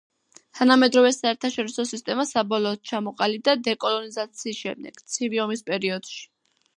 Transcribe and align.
თანამედროვე 0.59 1.09
საერთაშორისო 1.15 1.83
სისტემა 1.89 2.25
საბოლოოდ 2.29 2.81
ჩამოყალიბდა 2.91 3.55
დეკოლონიზაციის 3.67 4.63
შემდეგ, 4.65 4.97
ცივი 5.17 5.43
ომის 5.45 5.63
პერიოდში. 5.69 6.19